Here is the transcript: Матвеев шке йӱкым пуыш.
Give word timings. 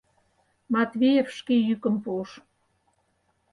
Матвеев 0.73 1.27
шке 1.37 1.55
йӱкым 1.67 1.95
пуыш. 2.03 2.31